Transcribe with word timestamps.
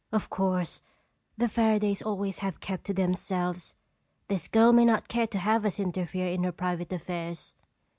Of 0.11 0.31
course, 0.31 0.81
the 1.37 1.47
Fairadays 1.47 2.01
always 2.01 2.39
have 2.39 2.59
kept 2.59 2.85
to 2.85 2.93
themselves. 2.95 3.75
This 4.29 4.47
girl 4.47 4.73
may 4.73 4.83
not 4.83 5.07
care 5.07 5.27
to 5.27 5.37
have 5.37 5.63
us 5.63 5.79
interfere 5.79 6.29
in 6.29 6.41
her 6.43 6.51
private 6.51 6.91
affairs." 6.91 7.53